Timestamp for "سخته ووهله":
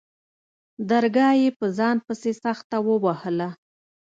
2.43-3.49